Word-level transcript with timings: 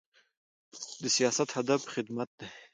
د 1.01 1.03
سیاست 1.15 1.49
هدف 1.57 1.81
خدمت 1.93 2.29
دی 2.39 2.47